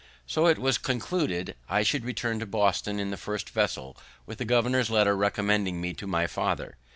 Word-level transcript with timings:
So 0.25 0.47
it 0.47 0.57
was 0.57 0.79
concluded 0.79 1.55
I 1.69 1.83
should 1.83 2.03
return 2.05 2.39
to 2.39 2.47
Boston 2.47 2.99
in 2.99 3.11
the 3.11 3.17
first 3.17 3.51
vessel, 3.51 3.95
with 4.25 4.39
the 4.39 4.45
governor's 4.45 4.89
letter 4.89 5.15
recommending 5.15 5.79
me 5.79 5.93
to 5.93 6.07
my 6.07 6.25
father. 6.25 6.75